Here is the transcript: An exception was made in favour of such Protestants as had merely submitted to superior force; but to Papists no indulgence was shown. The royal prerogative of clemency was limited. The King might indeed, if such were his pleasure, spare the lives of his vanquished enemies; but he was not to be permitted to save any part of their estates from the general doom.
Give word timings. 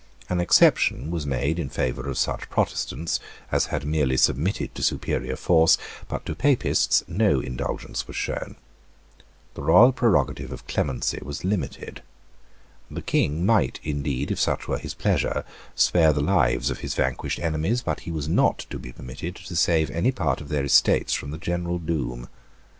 An 0.29 0.41
exception 0.41 1.11
was 1.11 1.27
made 1.27 1.59
in 1.59 1.69
favour 1.69 2.09
of 2.09 2.17
such 2.17 2.49
Protestants 2.49 3.19
as 3.51 3.67
had 3.67 3.85
merely 3.85 4.17
submitted 4.17 4.73
to 4.73 4.81
superior 4.81 5.35
force; 5.35 5.77
but 6.07 6.25
to 6.25 6.33
Papists 6.33 7.03
no 7.07 7.39
indulgence 7.39 8.07
was 8.07 8.15
shown. 8.15 8.55
The 9.53 9.61
royal 9.61 9.91
prerogative 9.91 10.51
of 10.51 10.65
clemency 10.65 11.19
was 11.21 11.45
limited. 11.45 12.01
The 12.89 13.03
King 13.03 13.45
might 13.45 13.79
indeed, 13.83 14.31
if 14.31 14.39
such 14.39 14.67
were 14.67 14.79
his 14.79 14.95
pleasure, 14.95 15.45
spare 15.75 16.13
the 16.13 16.23
lives 16.23 16.71
of 16.71 16.79
his 16.79 16.95
vanquished 16.95 17.37
enemies; 17.37 17.83
but 17.83 17.99
he 17.99 18.11
was 18.11 18.27
not 18.27 18.65
to 18.71 18.79
be 18.79 18.91
permitted 18.91 19.35
to 19.35 19.55
save 19.55 19.91
any 19.91 20.11
part 20.11 20.41
of 20.41 20.49
their 20.49 20.63
estates 20.65 21.13
from 21.13 21.29
the 21.29 21.37
general 21.37 21.77
doom. 21.77 22.27